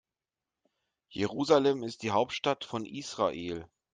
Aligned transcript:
Jerusalem 1.09 1.83
ist 1.83 2.01
die 2.01 2.09
Hauptstadt 2.09 2.65
von 2.65 2.87
Israel. 2.87 3.67